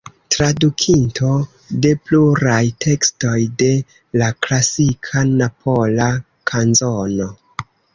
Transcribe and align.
Tradukinto 0.35 1.33
de 1.85 1.91
pluraj 2.07 2.63
tekstoj 2.87 3.37
de 3.63 3.71
la 4.25 4.33
klasika 4.49 5.27
Napola 5.39 6.13
kanzono. 6.55 7.35